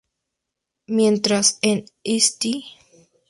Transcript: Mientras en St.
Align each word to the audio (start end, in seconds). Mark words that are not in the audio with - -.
Mientras 0.87 1.59
en 1.61 1.85
St. 2.03 2.49